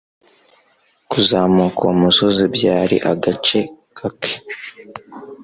Kuzamuka 1.09 1.79
uwo 1.83 1.93
musozi 2.01 2.43
byari 2.55 2.95
agace 3.11 3.59
kake. 3.97 4.33